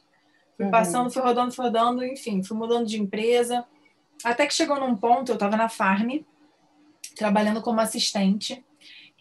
[0.58, 0.72] Fui uhum.
[0.72, 3.64] passando, fui rodando, fui rodando, enfim, fui mudando de empresa.
[4.24, 6.20] Até que chegou num ponto, eu estava na Farm,
[7.16, 8.64] trabalhando como assistente.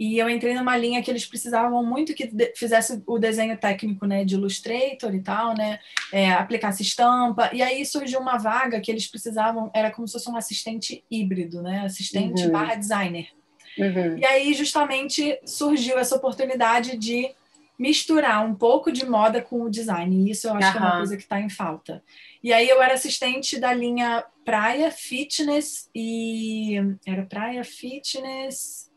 [0.00, 4.24] E eu entrei numa linha que eles precisavam muito que fizesse o desenho técnico, né,
[4.24, 5.78] de Illustrator e tal, né,
[6.10, 7.50] é, aplicasse estampa.
[7.52, 11.60] E aí surgiu uma vaga que eles precisavam, era como se fosse um assistente híbrido,
[11.60, 12.50] né, assistente uhum.
[12.50, 13.28] barra designer.
[13.76, 14.16] Uhum.
[14.16, 17.30] E aí justamente surgiu essa oportunidade de
[17.78, 20.16] misturar um pouco de moda com o design.
[20.16, 20.72] E isso eu acho uhum.
[20.72, 22.02] que é uma coisa que está em falta.
[22.42, 28.89] E aí eu era assistente da linha praia, fitness e era praia, fitness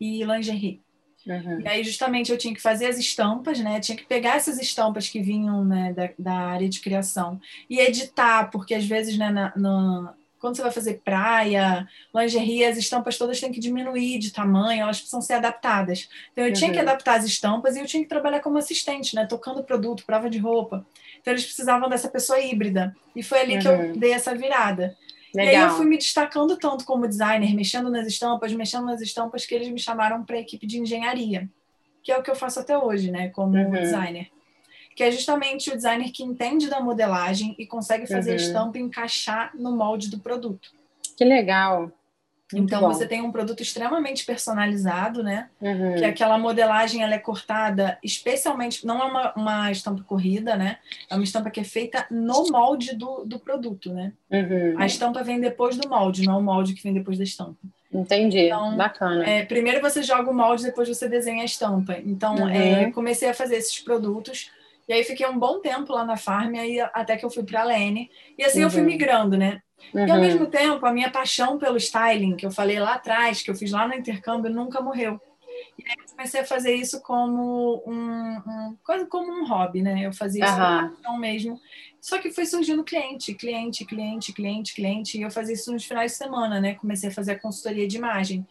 [0.00, 0.80] e lingerie.
[1.26, 1.60] Uhum.
[1.60, 3.78] E aí, justamente, eu tinha que fazer as estampas, né?
[3.78, 8.50] Tinha que pegar essas estampas que vinham né, da, da área de criação e editar,
[8.50, 13.38] porque às vezes, né, na, na, quando você vai fazer praia, lingerie, as estampas todas
[13.38, 16.08] têm que diminuir de tamanho, elas precisam ser adaptadas.
[16.32, 16.54] Então, eu uhum.
[16.54, 16.82] tinha que uhum.
[16.82, 19.26] adaptar as estampas e eu tinha que trabalhar como assistente, né?
[19.26, 20.86] Tocando produto, prova de roupa.
[21.20, 22.96] Então, eles precisavam dessa pessoa híbrida.
[23.14, 23.60] E foi ali uhum.
[23.60, 23.92] que eu uhum.
[23.98, 24.96] dei essa virada.
[25.34, 25.52] Legal.
[25.52, 29.46] E aí eu fui me destacando tanto como designer, mexendo nas estampas, mexendo nas estampas,
[29.46, 31.48] que eles me chamaram para a equipe de engenharia,
[32.02, 33.70] que é o que eu faço até hoje, né, como uhum.
[33.70, 34.28] designer.
[34.96, 38.36] Que é justamente o designer que entende da modelagem e consegue fazer uhum.
[38.36, 40.72] a estampa encaixar no molde do produto.
[41.16, 41.92] Que legal.
[42.52, 42.88] Muito então bom.
[42.88, 45.48] você tem um produto extremamente personalizado, né?
[45.60, 45.96] Uhum.
[45.96, 50.78] Que aquela modelagem ela é cortada especialmente, não é uma, uma estampa corrida, né?
[51.08, 54.12] É uma estampa que é feita no molde do, do produto, né?
[54.30, 54.74] Uhum.
[54.78, 57.58] A estampa vem depois do molde, não é o molde que vem depois da estampa.
[57.92, 59.24] Entendi, então, bacana.
[59.28, 61.98] É, primeiro você joga o molde, depois você desenha a estampa.
[62.04, 62.48] Então, uhum.
[62.48, 64.50] é, comecei a fazer esses produtos.
[64.90, 67.60] E aí fiquei um bom tempo lá na farm, aí até que eu fui para
[67.60, 68.10] a Lene.
[68.36, 68.86] E assim eu fui uhum.
[68.86, 69.62] migrando, né?
[69.94, 70.04] Uhum.
[70.04, 73.48] E ao mesmo tempo, a minha paixão pelo styling, que eu falei lá atrás, que
[73.48, 75.20] eu fiz lá no intercâmbio, nunca morreu.
[75.78, 80.04] E aí eu comecei a fazer isso como um, um quase como um hobby, né?
[80.04, 80.90] Eu fazia isso uhum.
[80.90, 81.60] paixão mesmo.
[82.00, 86.10] Só que foi surgindo cliente, cliente, cliente, cliente, cliente, e eu fazia isso nos finais
[86.10, 86.74] de semana, né?
[86.74, 88.44] Comecei a fazer a consultoria de imagem.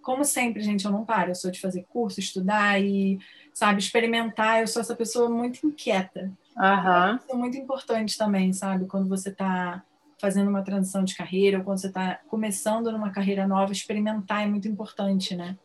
[0.00, 1.32] Como sempre, gente, eu não paro.
[1.32, 3.18] Eu sou de fazer curso, estudar e,
[3.56, 4.60] sabe, experimentar.
[4.60, 6.30] Eu sou essa pessoa muito inquieta.
[6.54, 7.16] Uhum.
[7.16, 8.84] Isso é muito importante também, sabe?
[8.84, 9.82] Quando você está
[10.18, 14.46] fazendo uma transição de carreira ou quando você está começando numa carreira nova, experimentar é
[14.46, 15.56] muito importante, né?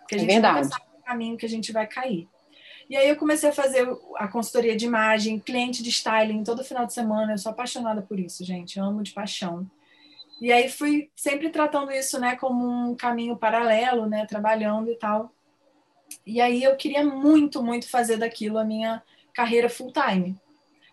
[0.00, 0.56] Porque a é gente é verdade.
[0.56, 2.28] não sabe o caminho que a gente vai cair.
[2.90, 6.84] E aí eu comecei a fazer a consultoria de imagem, cliente de styling todo final
[6.84, 7.32] de semana.
[7.32, 8.78] Eu sou apaixonada por isso, gente.
[8.78, 9.66] Eu amo de paixão.
[10.38, 15.32] E aí fui sempre tratando isso, né, como um caminho paralelo, né, trabalhando e tal.
[16.26, 19.02] E aí eu queria muito, muito fazer daquilo a minha
[19.34, 20.36] carreira full time.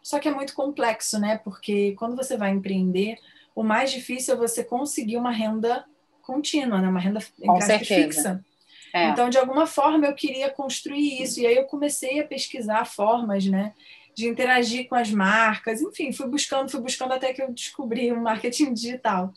[0.02, 1.40] Só que é muito complexo, né?
[1.44, 3.18] Porque quando você vai empreender,
[3.56, 5.84] o mais difícil é você conseguir uma renda
[6.22, 6.88] contínua, né?
[6.88, 7.22] Uma renda
[7.80, 8.44] fixa.
[8.94, 9.10] É.
[9.10, 11.40] Então, de alguma forma, eu queria construir isso.
[11.40, 13.74] E aí eu comecei a pesquisar formas, né?
[14.16, 15.82] De interagir com as marcas.
[15.82, 19.34] Enfim, fui buscando, fui buscando até que eu descobri o marketing digital.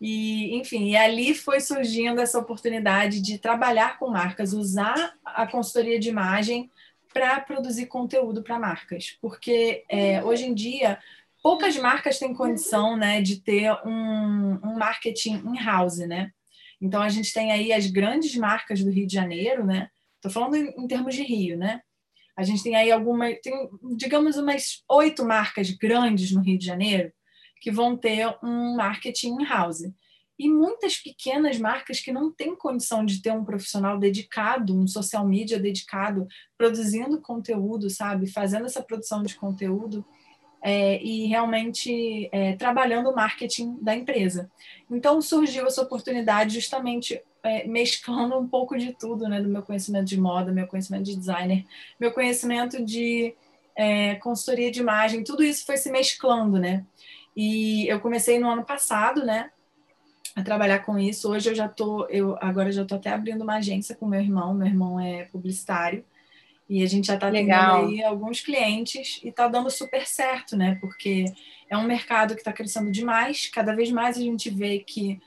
[0.00, 5.98] E, enfim, e ali foi surgindo essa oportunidade de trabalhar com marcas, usar a consultoria
[5.98, 6.70] de imagem
[7.12, 9.16] para produzir conteúdo para marcas.
[9.20, 10.98] Porque é, hoje em dia,
[11.42, 16.30] poucas marcas têm condição né, de ter um, um marketing in-house, né?
[16.80, 19.88] Então a gente tem aí as grandes marcas do Rio de Janeiro, né?
[20.16, 21.80] Estou falando em, em, termos de Rio, né?
[22.36, 23.52] A gente tem aí algumas, tem,
[23.96, 27.10] digamos, umas oito marcas grandes no Rio de Janeiro
[27.60, 29.90] que vão ter um marketing in-house.
[30.38, 35.26] E muitas pequenas marcas que não têm condição de ter um profissional dedicado, um social
[35.26, 36.26] media dedicado,
[36.58, 38.26] produzindo conteúdo, sabe?
[38.26, 40.04] Fazendo essa produção de conteúdo
[40.62, 44.50] é, e realmente é, trabalhando o marketing da empresa.
[44.90, 50.06] Então surgiu essa oportunidade justamente é, mesclando um pouco de tudo, né, do meu conhecimento
[50.06, 51.64] de moda, meu conhecimento de designer,
[51.98, 53.34] meu conhecimento de
[53.76, 56.84] é, consultoria de imagem, tudo isso foi se mesclando, né?
[57.36, 59.50] E eu comecei no ano passado, né,
[60.34, 61.30] a trabalhar com isso.
[61.30, 64.54] Hoje eu já tô, eu agora já tô até abrindo uma agência com meu irmão.
[64.54, 66.04] Meu irmão é publicitário.
[66.68, 70.76] E a gente já está tendo aí alguns clientes e está dando super certo, né?
[70.80, 71.26] Porque
[71.70, 73.48] é um mercado que está crescendo demais.
[73.48, 75.20] Cada vez mais a gente vê que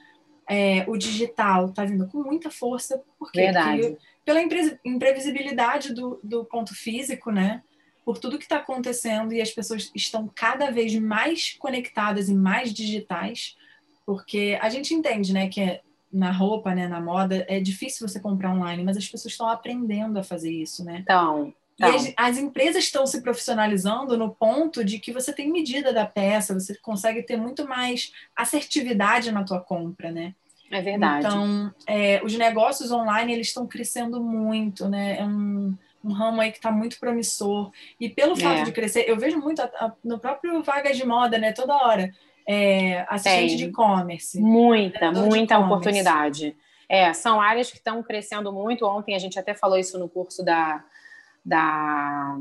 [0.50, 3.02] é, o digital está vindo com muita força.
[3.18, 3.98] Porque, Verdade.
[4.26, 4.42] pela
[4.84, 7.64] imprevisibilidade do, do ponto físico, né?
[8.10, 12.74] Por tudo que está acontecendo e as pessoas estão cada vez mais conectadas e mais
[12.74, 13.56] digitais.
[14.04, 15.48] Porque a gente entende, né?
[15.48, 19.32] Que é na roupa, né, na moda, é difícil você comprar online, mas as pessoas
[19.34, 21.02] estão aprendendo a fazer isso, né?
[21.04, 25.94] Então, e as, as, empresas estão se profissionalizando no ponto de que você tem medida
[25.94, 30.34] da peça, você consegue ter muito mais assertividade na tua compra, né?
[30.72, 31.28] É verdade.
[31.28, 35.20] Então, é, os negócios online eles estão crescendo muito, né?
[35.20, 37.72] É um, um ramo aí que está muito promissor.
[38.00, 38.64] E pelo fato é.
[38.64, 41.52] de crescer, eu vejo muito a, a, no próprio vaga de moda, né?
[41.52, 42.14] Toda hora
[42.48, 43.58] é, assistente Tem.
[43.58, 44.40] de e-commerce.
[44.40, 46.56] Muita, muita oportunidade.
[46.88, 48.86] É, são áreas que estão crescendo muito.
[48.86, 50.84] Ontem a gente até falou isso no curso da,
[51.46, 52.36] da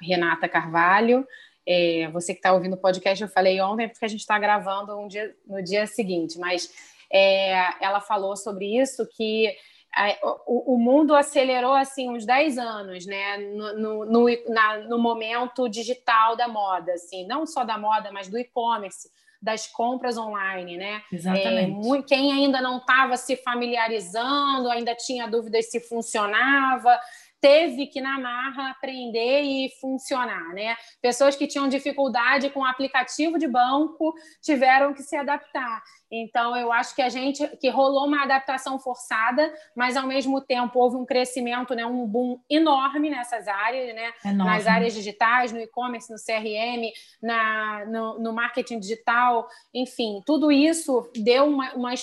[0.00, 1.26] Renata Carvalho.
[1.66, 4.96] É, você que está ouvindo o podcast, eu falei ontem porque a gente está gravando
[4.96, 6.72] um dia, no dia seguinte, mas
[7.12, 9.52] é, ela falou sobre isso que
[10.46, 13.38] o, mundo acelerou assim uns 10 anos, né?
[13.38, 18.38] No, no, na, no momento digital da moda, assim, não só da moda, mas do
[18.38, 21.02] e-commerce, das compras online, né?
[21.10, 21.98] Exatamente.
[21.98, 26.98] É, quem ainda não estava se familiarizando, ainda tinha dúvidas se funcionava,
[27.46, 30.76] teve que na marra aprender e funcionar, né?
[31.00, 35.80] Pessoas que tinham dificuldade com o aplicativo de banco tiveram que se adaptar.
[36.10, 40.76] Então, eu acho que a gente que rolou uma adaptação forçada, mas ao mesmo tempo
[40.80, 44.12] houve um crescimento, né, um boom enorme nessas áreas, né?
[44.24, 44.52] Enorme.
[44.52, 46.90] Nas áreas digitais, no e-commerce, no CRM,
[47.22, 51.94] na, no, no, marketing digital, enfim, tudo isso deu uma, uma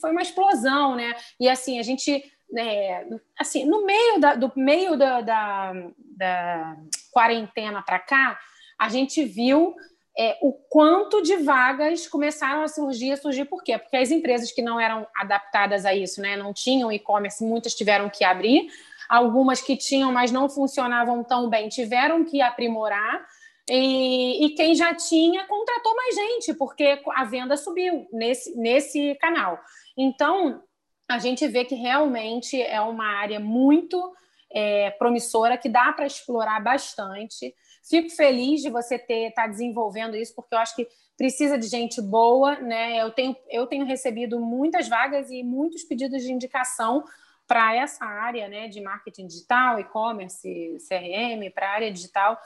[0.00, 1.16] foi uma explosão, né?
[1.40, 3.06] E assim, a gente né,
[3.38, 5.72] assim, no meio da, do meio da, da,
[6.16, 6.76] da
[7.12, 8.38] quarentena para cá,
[8.78, 9.74] a gente viu
[10.18, 13.78] é, o quanto de vagas começaram a surgir, a surgir por quê?
[13.78, 18.10] Porque as empresas que não eram adaptadas a isso, né, não tinham e-commerce, muitas tiveram
[18.10, 18.68] que abrir,
[19.08, 23.26] algumas que tinham, mas não funcionavam tão bem, tiveram que aprimorar.
[23.70, 29.58] E, e quem já tinha contratou mais gente, porque a venda subiu nesse, nesse canal.
[29.96, 30.62] Então,
[31.08, 34.14] a gente vê que realmente é uma área muito
[34.50, 37.54] é, promissora, que dá para explorar bastante.
[37.88, 41.66] Fico feliz de você ter estar tá desenvolvendo isso, porque eu acho que precisa de
[41.66, 43.02] gente boa, né?
[43.02, 47.02] Eu tenho, eu tenho recebido muitas vagas e muitos pedidos de indicação
[47.46, 52.38] para essa área, né, de marketing digital, e-commerce, CRM, para a área digital.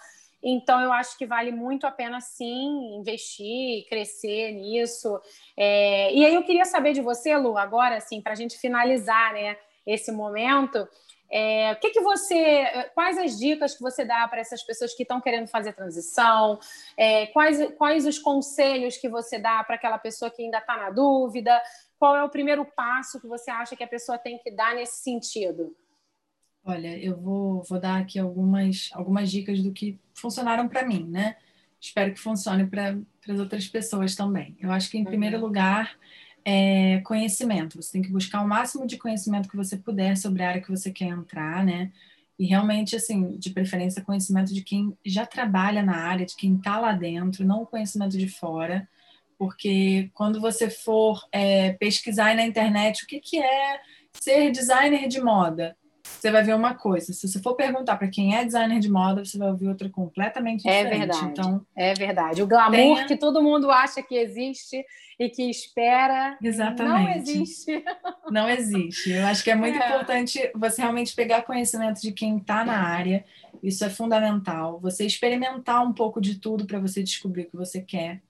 [0.42, 5.20] Então, eu acho que vale muito a pena, sim, investir, crescer nisso.
[5.56, 6.12] É...
[6.12, 9.56] E aí, eu queria saber de você, Lu, agora, assim, para a gente finalizar né,
[9.86, 10.88] esse momento,
[11.34, 15.02] É, o que, que você, quais as dicas que você dá para essas pessoas que
[15.02, 16.58] estão querendo fazer transição?
[16.94, 20.90] É, quais, quais os conselhos que você dá para aquela pessoa que ainda está na
[20.90, 21.58] dúvida?
[21.98, 25.02] Qual é o primeiro passo que você acha que a pessoa tem que dar nesse
[25.02, 25.74] sentido?
[26.62, 31.36] Olha, eu vou, vou dar aqui algumas, algumas dicas do que funcionaram para mim, né?
[31.80, 32.96] Espero que funcione para
[33.28, 34.56] as outras pessoas também.
[34.60, 35.08] Eu acho que, em uhum.
[35.08, 35.98] primeiro lugar,
[36.44, 37.82] é conhecimento.
[37.82, 40.70] Você tem que buscar o máximo de conhecimento que você puder sobre a área que
[40.70, 41.90] você quer entrar, né?
[42.38, 46.78] E realmente, assim, de preferência, conhecimento de quem já trabalha na área, de quem está
[46.78, 48.88] lá dentro, não o conhecimento de fora.
[49.36, 53.80] Porque quando você for é, pesquisar na internet o que, que é
[54.12, 57.12] ser designer de moda, você vai ver uma coisa.
[57.12, 60.68] Se você for perguntar para quem é designer de moda, você vai ouvir outra completamente
[60.68, 61.02] é diferente.
[61.02, 61.30] É verdade.
[61.30, 62.42] Então, é verdade.
[62.42, 63.06] O glamour tenha...
[63.06, 64.84] que todo mundo acha que existe
[65.18, 66.88] e que espera Exatamente.
[66.88, 67.84] não existe.
[68.30, 69.10] Não existe.
[69.10, 69.86] Eu acho que é muito é.
[69.86, 73.26] importante você realmente pegar conhecimento de quem está na área.
[73.62, 74.80] Isso é fundamental.
[74.80, 78.22] Você experimentar um pouco de tudo para você descobrir o que você quer.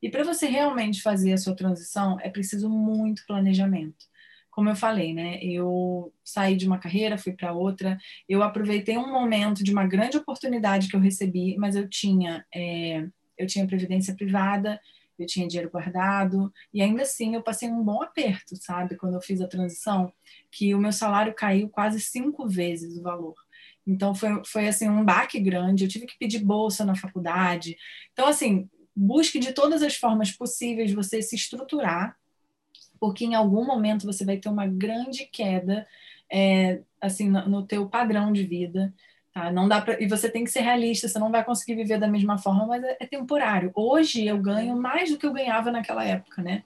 [0.00, 4.06] E para você realmente fazer a sua transição, é preciso muito planejamento
[4.50, 5.38] como eu falei, né?
[5.42, 7.98] Eu saí de uma carreira, fui para outra.
[8.28, 13.06] Eu aproveitei um momento de uma grande oportunidade que eu recebi, mas eu tinha é,
[13.36, 14.80] eu tinha previdência privada,
[15.18, 18.96] eu tinha dinheiro guardado e ainda assim eu passei um bom aperto, sabe?
[18.96, 20.12] Quando eu fiz a transição,
[20.50, 23.34] que o meu salário caiu quase cinco vezes o valor.
[23.86, 25.84] Então foi, foi assim um baque grande.
[25.84, 27.76] Eu tive que pedir bolsa na faculdade.
[28.12, 32.16] Então assim busque de todas as formas possíveis você se estruturar
[32.98, 35.86] porque em algum momento você vai ter uma grande queda
[36.30, 38.92] é, assim no, no teu padrão de vida.
[39.32, 39.52] Tá?
[39.52, 42.08] Não dá pra, e você tem que ser realista, você não vai conseguir viver da
[42.08, 43.70] mesma forma, mas é, é temporário.
[43.74, 46.64] Hoje eu ganho mais do que eu ganhava naquela época, né?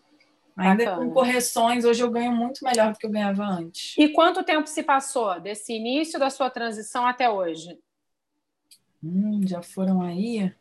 [0.56, 1.06] Ainda Bacana.
[1.06, 3.96] com correções, hoje eu ganho muito melhor do que eu ganhava antes.
[3.96, 7.78] E quanto tempo se passou desse início da sua transição até hoje?
[9.02, 10.52] Hum, já foram aí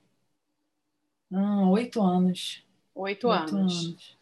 [1.33, 2.63] ah, oito anos.
[2.93, 3.85] Oito, oito anos.
[3.85, 4.17] anos.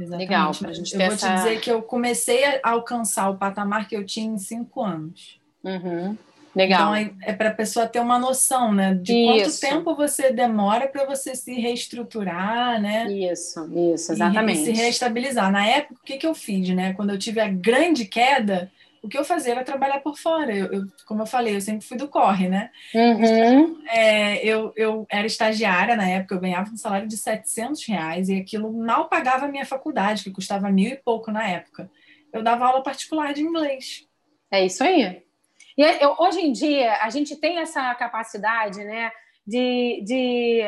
[0.00, 0.28] Exatamente.
[0.28, 1.28] Legal, pra gente eu vou essa...
[1.28, 5.38] te dizer que eu comecei a alcançar o patamar que eu tinha em cinco anos.
[5.62, 6.16] Uhum.
[6.54, 6.96] Legal.
[6.96, 9.60] Então é, é para a pessoa ter uma noção, né, de isso.
[9.60, 13.10] quanto tempo você demora para você se reestruturar, né?
[13.12, 14.58] Isso, isso, exatamente.
[14.58, 15.52] E, e se reestabilizar.
[15.52, 16.92] Na época, o que, que eu fiz, né?
[16.94, 18.70] Quando eu tive a grande queda,
[19.02, 20.54] o que eu fazia era trabalhar por fora.
[20.54, 22.70] Eu, eu, como eu falei, eu sempre fui do corre, né?
[22.94, 23.82] Uhum.
[23.88, 28.36] É, eu, eu era estagiária na época, eu ganhava um salário de 700 reais e
[28.36, 31.90] aquilo mal pagava a minha faculdade, que custava mil e pouco na época.
[32.32, 34.06] Eu dava aula particular de inglês.
[34.50, 35.22] É isso aí.
[35.76, 39.10] E eu, hoje em dia, a gente tem essa capacidade, né?
[39.46, 40.62] De, de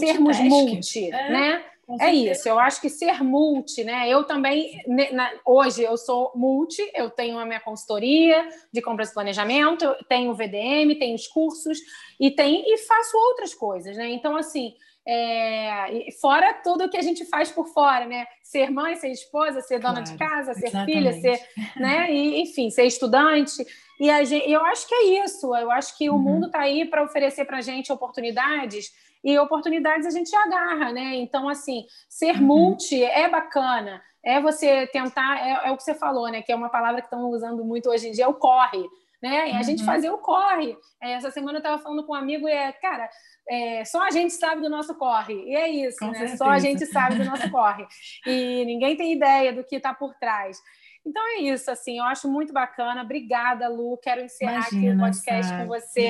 [0.00, 1.30] sermos multi, é.
[1.30, 1.64] né?
[2.00, 4.08] É isso, eu acho que ser multi, né?
[4.08, 9.14] Eu também, na, hoje, eu sou multi, eu tenho a minha consultoria de compras e
[9.14, 11.78] planejamento, tenho o VDM, tenho os cursos
[12.18, 14.08] e, tem, e faço outras coisas, né?
[14.10, 14.74] Então, assim,
[15.06, 18.26] é, fora tudo que a gente faz por fora, né?
[18.42, 20.92] Ser mãe, ser esposa, ser dona claro, de casa, ser exatamente.
[20.92, 21.40] filha, ser,
[21.76, 22.10] né?
[22.10, 23.64] E, enfim, ser estudante.
[24.00, 25.54] E a gente, eu acho que é isso.
[25.54, 26.16] Eu acho que uhum.
[26.16, 28.92] o mundo está aí para oferecer para a gente oportunidades
[29.24, 31.14] e oportunidades a gente agarra, né?
[31.16, 32.42] Então, assim, ser uhum.
[32.42, 34.02] multi é bacana.
[34.22, 36.42] É você tentar, é, é, o que você falou, né?
[36.42, 38.84] Que é uma palavra que estão usando muito hoje em dia, é o corre.
[39.22, 39.48] Né?
[39.48, 39.62] E a uhum.
[39.62, 40.76] gente fazer o corre.
[41.02, 43.08] É, essa semana eu estava falando com um amigo e é, cara,
[43.48, 45.34] é, só a gente sabe do nosso corre.
[45.46, 46.18] E é isso, com né?
[46.18, 46.36] Certeza.
[46.36, 47.86] Só a gente sabe do nosso corre.
[48.26, 50.58] E ninguém tem ideia do que está por trás.
[51.06, 53.02] Então é isso, assim, eu acho muito bacana.
[53.02, 53.98] Obrigada, Lu.
[53.98, 55.62] Quero encerrar Imagina, aqui o podcast sabe.
[55.62, 56.00] com você,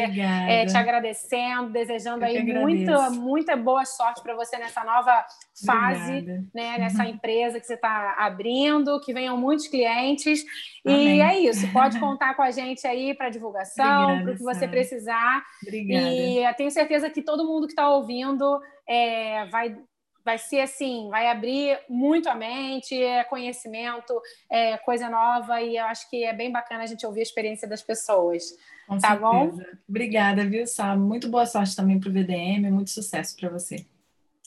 [0.48, 5.26] é, te agradecendo, desejando aí muita, muita boa sorte para você nessa nova
[5.66, 6.44] fase, Obrigada.
[6.54, 6.78] né?
[6.84, 10.44] Nessa empresa que você está abrindo, que venham muitos clientes.
[10.86, 11.16] Amém.
[11.16, 14.68] E é isso, pode contar com a gente aí para divulgação, para o que você
[14.68, 15.42] precisar.
[15.62, 16.06] Obrigada.
[16.06, 19.76] E tenho certeza que todo mundo que está ouvindo é, vai
[20.24, 25.84] vai ser assim, vai abrir muito a mente, é conhecimento, é coisa nova, e eu
[25.84, 28.56] acho que é bem bacana a gente ouvir a experiência das pessoas.
[28.86, 29.30] Com tá certeza.
[29.30, 29.58] bom?
[29.88, 30.96] Obrigada, viu, Sá?
[30.96, 33.86] Muito boa sorte também para o VDM, muito sucesso para você.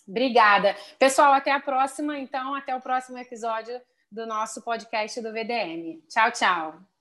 [0.08, 0.76] Obrigada.
[0.98, 3.80] Pessoal, até a próxima, então, até o próximo episódio
[4.12, 6.02] do nosso podcast do VDM.
[6.08, 6.97] Tchau, tchau.